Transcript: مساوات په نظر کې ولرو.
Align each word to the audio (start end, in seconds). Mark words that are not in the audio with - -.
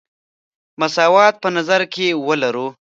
مساوات 0.79 1.35
په 1.43 1.49
نظر 1.57 1.81
کې 1.93 2.07
ولرو. 2.27 2.67